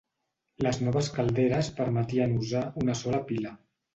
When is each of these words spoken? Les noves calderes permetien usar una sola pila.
Les 0.67 0.79
noves 0.85 1.09
calderes 1.17 1.69
permetien 1.81 2.35
usar 2.39 2.65
una 2.85 2.99
sola 3.03 3.23
pila. 3.31 3.55